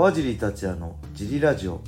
[0.00, 1.82] 川尻達也のジリラジオ。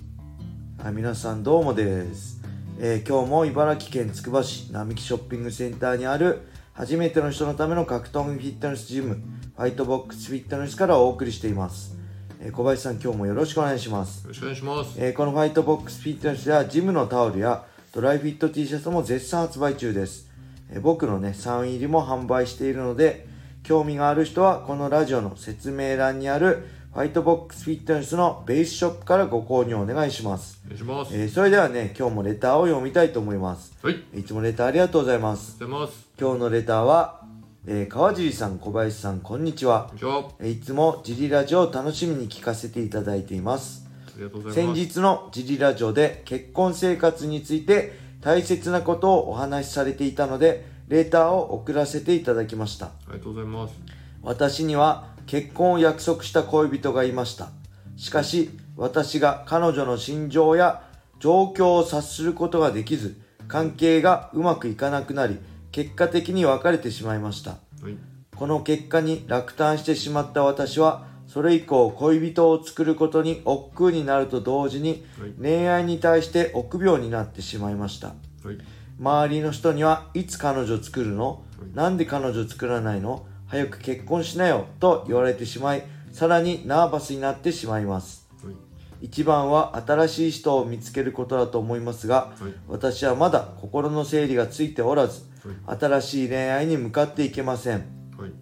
[0.82, 2.42] はい皆さんどうもです、
[2.78, 6.42] えー今日も茨城県つくば市並木ショッピングセンターにある
[6.74, 11.96] 初めての人のための格闘技フィットネスジムファイトボックスフィットネスからお送りしています、
[12.38, 14.24] えー小林さん今日もよろしくお願いします。
[14.24, 14.94] よろしくお願いします。
[14.98, 20.28] えーこのファイトボックスフィットネスではジムのタオルやドライフィット T シャツも絶賛発売中です、
[20.68, 23.26] えー僕のねサイン入りも販売しているので
[23.62, 31.16] 興味がある人はこのラジオの説明欄にあるファイトボックスフィットネスのベースショップからご購入お願いします、お願いします。
[31.16, 33.94] えーそれではね今日もレターを読みたいと思いますはい。
[33.94, 36.06] ありがいつもレターありがとうございますとうございます。
[36.20, 37.22] 今日のレターは、
[37.66, 40.24] えー川尻さん小林さんこんにちはこんにちは。
[40.40, 44.76] えーいつもジリラジオを楽しみに聞かせていただいていますありがとうございます。
[44.76, 53.74] 先日のジリラジオで結婚生活について大切なことをお話しされていたのでレターを送らせていただきましたありがとうございます。
[54.22, 57.48] 私には結婚を約束した恋人がいました
[57.96, 60.82] しかし私が彼女の心情や
[61.20, 65.38] 状況を察することができず関係がうまくいかなくなり
[65.70, 67.56] 結果的に別れてしまいましたは
[67.88, 67.96] い。
[68.36, 78.08] この結果に落胆してしまった私は、それ以降恋人を作ることに億劫になると同時にはい、恋愛に対して臆病になってしまいました。
[78.08, 78.14] は
[78.52, 78.58] い。
[78.98, 81.26] 周りの人にはいつ彼女作るの？
[81.30, 81.40] はい
[81.74, 83.24] なんで彼女作らないの？
[83.52, 88.26] 早く結婚しなよと言われてしまい、さらにナーバスになってしまいます。
[88.42, 88.54] はい。
[89.02, 95.26] 一番は新しい人を見つけることだと思いますが、はい私はまだ心の整理がついておらず、
[95.66, 95.78] はい。
[95.78, 97.84] 新しい恋愛に向かっていけません。
[98.16, 98.32] はい。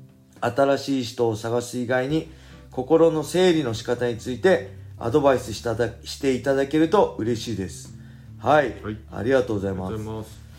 [0.40, 2.30] 新しい人を探す以外に
[2.70, 7.98] 心の整理の仕方についてアドバイスしただしていただけると嬉しいです
[8.38, 9.88] はい、はいありがとうございま
[10.24, 10.49] す。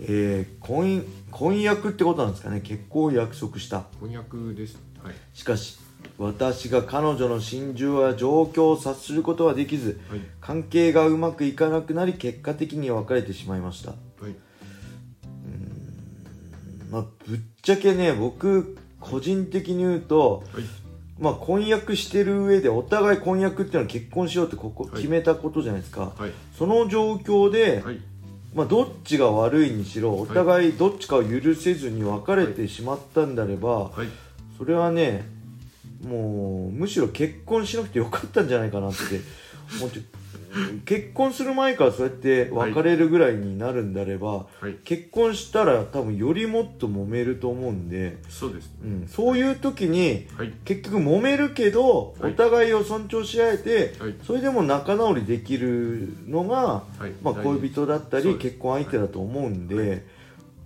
[0.00, 4.78] えー、婚婚約ってことなんですかね結婚を約束した翻訳です。
[5.02, 5.14] はい。
[5.34, 5.78] しかし
[6.16, 10.20] 私が彼女の心情や状況を察することはできずはい。
[10.40, 14.34] 関係がうまくいかなくなり結果的に別れてしまいましたはい。
[16.90, 20.64] まあぶっちゃけね僕個人的に言うとはい。
[21.18, 26.32] まあ婚約してる上でお互い婚約っていうのは結婚しようってここはい決めたことじゃないですか、はい。
[26.56, 28.00] その状況で、はい。
[28.54, 34.08] まあどっちが悪いにしろお互いどっちかを許せずに別れてしまったんであれば、はい。
[34.56, 35.24] それはね
[36.02, 38.98] もうむしろ結婚しなくてよかったんじゃないかなって
[39.78, 40.00] 思って
[40.84, 44.74] 結婚する前からそうやって別れるぐらいになるんであれば、はい。
[44.84, 48.70] 結婚したら多分よりもっと揉めると思うんで、そうです。
[48.82, 50.52] うん、そういう時にはい。
[50.64, 54.14] 結局揉めるけど、はいお互いを尊重し合えて、はい。
[54.24, 56.56] それでも仲直りできるのが、
[56.98, 57.10] はい。
[57.22, 60.02] まあ、恋人だったり結婚相手だと思うんで、はい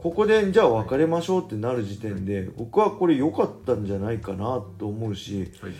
[0.02, 5.72] ここでじゃあ別れましょうってなる時点で、僕はこれ良かったんじゃないかなと思うしはい。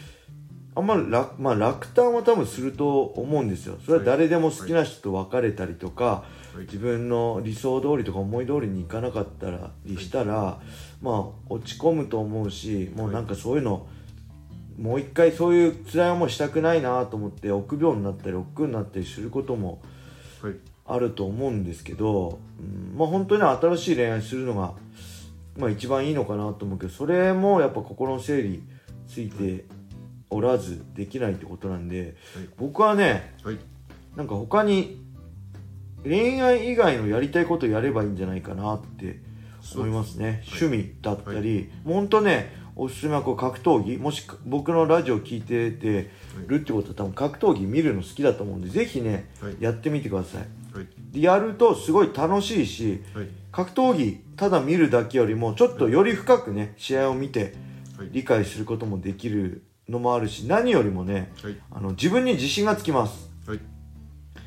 [0.75, 3.77] あんま楽,、まあ、楽胆は多分すると思うんですよ。
[3.85, 6.25] それは誰でも好きな人と別れたりとか、は
[6.57, 6.61] い。
[6.61, 9.51] 自分の理想通りとか思い通りにいかなかった
[9.85, 10.61] りしたら、
[11.03, 13.87] まあ落ち込むと思うしもうなんかそういうの、
[14.79, 19.83] もう一回そういう辛い思いしたくないなと思って臆病になったり億劫になったりすることも
[20.43, 20.55] はい。
[20.85, 24.75] あると思うんですけど、うん、まあ本当に新しい恋愛するのが、
[25.57, 28.63] まあ、一番いいのかなと思うけどそれもやっぱ心の整理
[29.07, 29.65] ついて
[30.33, 32.49] おらずできないってことなんではい。
[32.59, 33.59] 僕はねはい。
[34.17, 35.01] なんか他に
[36.05, 39.21] 恋愛以外のやりたいことやればいいんじゃないかなって
[39.75, 46.11] 思いますねはい趣味だったり、もうほんとねおすすめはこう格闘技もしか僕のラジオ聞いてて
[46.47, 49.57] るってことは多分格闘技見るの好きだと思うんでぜひねはい。
[49.61, 50.41] やってみてください
[50.77, 50.89] はい。
[51.13, 53.29] でやるとすごい楽しいしはい。
[53.53, 57.55] 格闘技ただ見るだけよりもちょっとより深くね試合を見て
[57.97, 58.09] はい。
[58.11, 61.57] 理解することもできるのもあるし何よりもねはい。
[61.71, 63.59] あの自分に自信がつきますはい。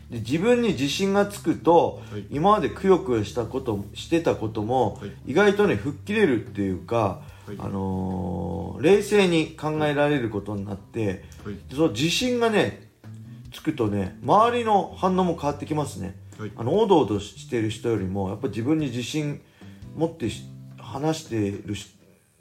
[0.09, 2.25] で自分に自信がつくとはい。
[2.31, 5.11] 今までくよくよしたことしてたこともはい。
[5.28, 7.55] 意外とね吹っ切れるっていうか、はい。
[7.59, 11.55] あのー冷静に考えられることになってはい。
[11.73, 12.90] その自信がね
[13.53, 16.52] つくとね周りの反応も変わってきますねはい。
[16.55, 19.41] あのおどおどしてる人よりもやっぱ自分に自信
[19.96, 20.43] 持ってし
[20.78, 21.94] 話してるし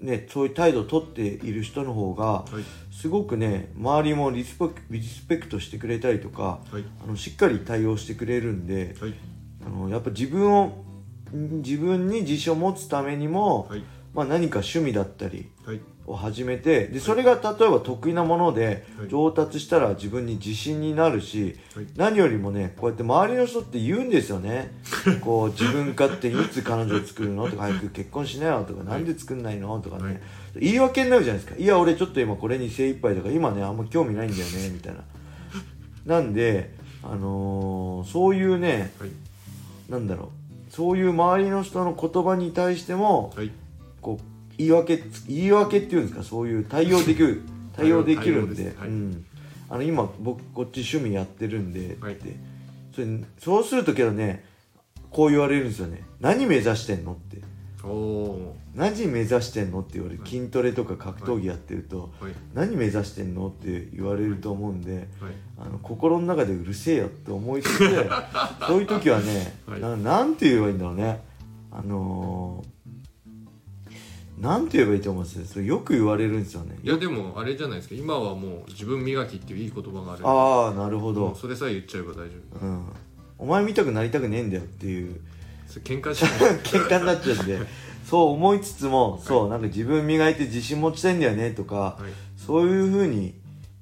[0.05, 2.65] ねそういう態度をとっている人の方がはい。
[2.93, 6.85] すごくね周りもリスペクリスペクトしてくれたりとかはい。
[7.03, 9.15] あのしっかり対応してくれるんではい。
[9.67, 10.85] あのやっぱ自分を
[11.35, 13.83] ん自分に自信を持つためにも、はい。
[14.13, 15.81] まあ、何か趣味だったりはい。
[16.07, 19.09] を始めてでそれが例えば得意なものではい。
[19.09, 21.87] 上達したら自分に自信になるし、はい。
[21.97, 24.73] 何よりもねこうやって周りの人って言うんですよね。
[25.23, 30.21] こう自分勝手にいつ彼女を作るのとか早く結婚しなよとか、なんで作んないのとかね、はい。
[30.61, 31.59] 言い訳になるじゃないですか。
[31.61, 35.01] いや俺ちょっと今これに精一杯とか今ねあんま興味ないんだよね みたいな。
[36.07, 39.11] なんであのーそういうねはい。
[39.89, 40.31] なんだろ
[40.71, 40.73] う。
[40.73, 43.51] そういう周りの人の言葉に対してもはい。
[44.01, 46.23] こう言い訳言い訳っていうんですか？
[46.23, 47.43] そういう対応できる
[47.77, 48.75] 対応できるんで。
[48.79, 48.89] はい。
[48.89, 49.25] うん、
[49.69, 52.15] あの今僕こっち趣味やってるんで、はい。
[52.15, 52.37] って。
[52.95, 53.07] それ
[53.39, 54.45] そうするとけどね
[55.11, 56.05] こう言われるんですよね。
[56.21, 57.39] 何目指してんのって。
[58.75, 60.23] 何目指してんのって言われる。
[60.27, 62.35] 筋トレとか格闘技やってると、ーはい。
[62.55, 65.07] 何目指してんのって言われると思うんで、はい。
[65.59, 67.79] あの心の中でうるせえよって思いつつ
[68.67, 69.81] そういう時はね、はい。
[69.81, 71.21] ななんて言えばいいんだろうね。
[71.71, 73.04] あのー、
[74.41, 75.47] なんて言えばいいと思います？
[75.47, 76.77] それよく言われるんですよね。
[76.83, 77.95] いやでもあれじゃないですか。
[77.95, 80.27] 今はもう自分磨きっていういい言葉がある。
[80.27, 82.25] ああなるほど、それさえ言っちゃえば大丈
[82.57, 82.67] 夫。
[82.67, 82.85] うん、
[83.39, 85.21] お前見たくなりたくねえんだよっていう。
[85.69, 86.31] それ喧嘩しない。
[86.63, 87.61] 喧嘩になっちゃうんで。
[88.05, 92.13] そう思いつつも、そうなんか自分磨いて自信持ちたいんだよねとか、はい。
[92.37, 93.35] そういうふうに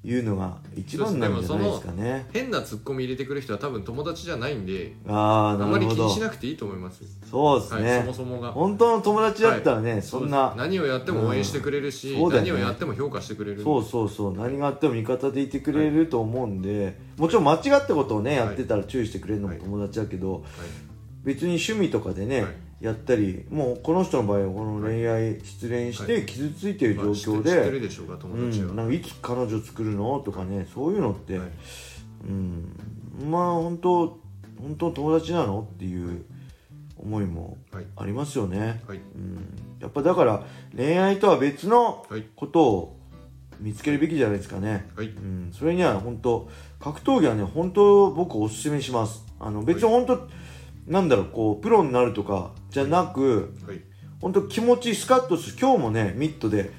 [0.03, 2.27] 言うのが一番なんじゃないですかね。
[2.33, 7.03] 変なツッコミ入れてくる人は多分友達じゃないんであああまり気にしなくていいと思います。
[7.29, 8.51] そうですね、はい、そもそもが。
[8.51, 10.01] 本当の友達だったらね、はい。
[10.01, 12.37] そんな何をやっても応援してくれるし、うんね。
[12.39, 13.63] 何をやっても評価してくれる。
[13.63, 14.33] そうそうそう。
[14.35, 20.43] 何があっても味方でいてくれると思うんで、もちろん間違ったことをね、やってたら注意してくれるのも友達だけど、はい。
[21.23, 22.51] 別に趣味とかでね、はい
[22.83, 30.19] やったりもうこの人の場合はこの恋愛失恋して傷ついている状況で、でしょうかう友達は、ん、なんかいつ彼女作るの？
[30.19, 31.49] とかねそういうのって、はい。
[32.27, 32.75] うん、
[33.31, 34.19] まあ本当
[34.61, 35.65] 本当友達なの？
[35.73, 36.25] っていう
[36.97, 37.85] 思いもはい。
[37.95, 38.97] ありますよね、はい。
[38.97, 40.43] うん、やっぱだから
[40.75, 42.25] 恋愛とは別のはい。
[42.35, 42.99] ことを
[43.61, 45.07] 見つけるべきじゃないですかね、はい。
[45.07, 46.49] うん、それには本当
[46.81, 49.25] 格闘技はね本当僕おすすめします。
[49.39, 50.27] あの別に本当、
[50.85, 53.79] なんだろうこうプロになるとかじゃなくはい。
[54.19, 56.69] 本当気持ちいいスカッとする今日もねミットではい。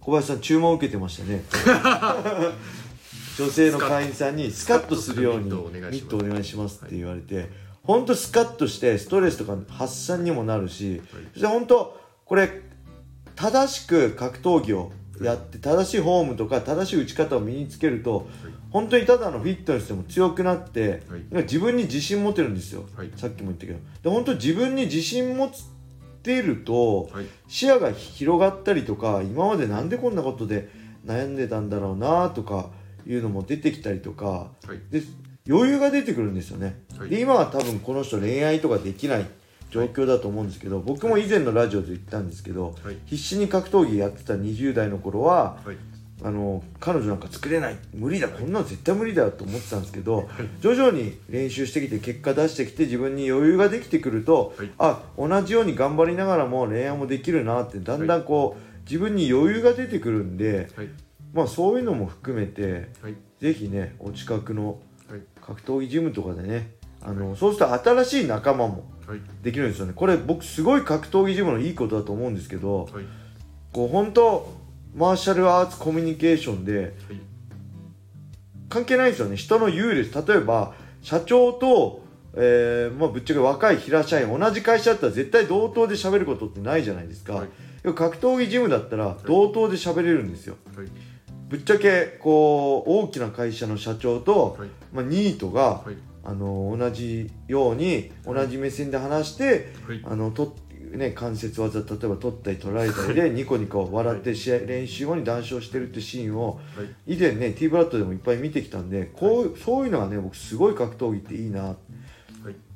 [0.00, 1.42] 小林さん注文を受けてましたね。
[3.36, 6.80] 女性の会員さんにスカッとするようにミットをお願いします。
[6.86, 7.50] って言われて
[7.82, 11.02] 本当スカッとしてストレスとか発散にもなるし、
[11.32, 12.62] そして本当これ
[13.34, 18.28] 正しく格闘技をやって正しいフォームとか正しい打ち方を身につけると、
[18.70, 21.02] 本当にただのフィットネスでも強くなって、
[21.32, 21.42] はい。
[21.42, 23.10] 自分に自信持てるんですよ、はい。
[23.16, 23.78] さっきも言ったけど。
[24.02, 25.50] で本当自分に自信持っ
[26.22, 27.26] てるとはい。
[27.48, 30.68] 視野が広がったりとか今までなんでこんなことで
[31.06, 32.70] 悩んでたんだろうなとか
[33.06, 34.80] いうのも出てきたりとかはい。
[34.90, 35.02] で
[35.48, 37.08] 余裕が出てくるんですよね、はい。
[37.08, 39.26] で今は多分この人恋愛とかできない
[39.70, 42.96] 状況だと思うんですけど僕も以前のラジオで言ったんですけど、はい。
[43.06, 45.76] 必死に格闘技やってた20代の頃ははい。
[46.22, 47.76] あの彼女なんか作れない。
[47.92, 48.28] 無理だ。
[48.28, 50.30] こんなの絶対無理だよと思ってたんですけど、
[50.62, 54.70] 徐々に練習してきて結果出してきて自分に余裕ができてくると、はい。
[54.78, 60.88] あ同じように頑張りながらも恋愛もできるなってだんだんこう、自分に余裕が出てくるんで、はい。
[61.34, 63.14] まあ、そういうのも含めてはい。
[63.38, 64.78] ぜひねお近くの
[65.10, 65.20] はい。
[65.42, 66.70] 格闘技ジムとかでね
[67.02, 68.82] あのそうすると新しい仲間もはい
[69.42, 69.92] できるんですよね。
[69.94, 73.04] これ僕すごい格闘技ジムのいいことだと思うんですけどはい。
[73.72, 74.52] こう本当
[74.94, 76.94] マーシャルアーツコミュニケーションではい。
[78.68, 79.36] 関係ないですよね。
[79.36, 80.12] 人の優劣。
[80.26, 82.02] 例えば社長と、
[82.34, 87.94] えーまあ、ぶっちゃけ若い平社員同じ会社だったら絶対同等で喋ることってないじゃないですか、はい。
[87.94, 90.56] 格闘技ジムだったら同等で喋れるんですよ。
[90.76, 90.88] はい。
[91.48, 94.68] ぶっちゃけこう大きな会社の社長と、はい。
[94.92, 95.94] まあ、ニートが、はい
[96.28, 100.02] あの同じように同じ目線で話して、はい。
[100.04, 100.56] あのと
[100.90, 107.14] ね、関節技例えば取ったり取られたりでニコニコ笑って試合練習後に談笑してるってシーンをはい。
[107.14, 111.62] 以前ね T ブラッドでもいっぱい見てきたんでこう、そういうのがね僕すごい格闘技っていいな。
[111.62, 111.76] はい。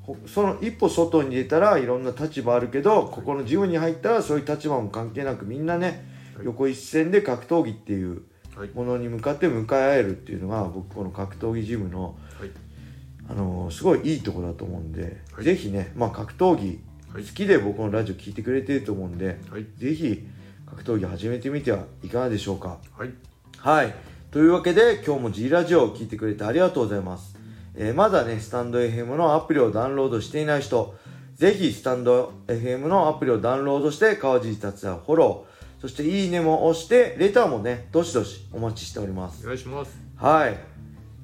[0.02, 6.04] ほその一歩外に出たらいろんな立場あるけどここのジムに入ったらそういう立場も関係なくみんなね
[6.36, 6.46] はい。
[6.46, 8.22] 横一線で格闘技っていう
[8.54, 8.70] はい。
[8.74, 12.50] ものに向かって向かい合えるっていうのが僕この格闘技ジムの、はい
[13.30, 15.44] あのーすごいいいところだと思うんで、はい。
[15.44, 16.80] ぜひね、まあ、格闘技
[17.12, 17.24] はい。
[17.24, 19.66] 好きで僕のラジオ聞いてくれてると思うんではい。
[19.76, 20.26] ぜひ
[20.66, 22.78] 格闘技始めてみてはいかがでしょうか。
[22.96, 23.10] はい。
[23.58, 23.94] はい。
[24.30, 27.36] というわけで今日も G ラジオを聞いてくれてありがとうございます、
[27.74, 30.94] えーまだねスタンド FM のアプリをダウンロードしていない人
[31.34, 39.42] ぜひスタンド FM のアプリをダウンロードして川尻達也をフォローそしていいねも押してレターもねどしどしお待ちしております。
[39.44, 39.98] お願いします。
[40.14, 40.56] はい、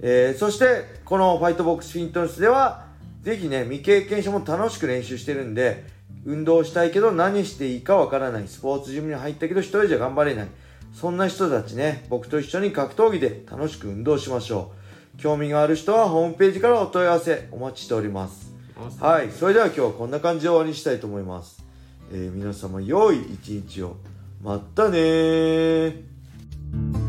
[0.01, 2.87] えーそしてこのファイトボックスフィントネスでは
[3.23, 5.85] ぜひね未経験者も楽しく練習してるんで
[6.25, 10.49] 運動したいけど何していいかわからないスポーツジムに入ったけど一人じゃ頑張れない
[10.97, 14.73] そんな人たちね、僕と一緒に格闘技で楽しく運動しましょ
[15.19, 15.21] う。
[15.21, 18.55] 興味がある人はホームページからお問い合わせお待ちしております。
[19.01, 21.63] あはい、それでは今日はこんな感じで終わりにしたいと思います。
[22.11, 23.97] えー皆様良い一日を。
[24.43, 27.06] またねー。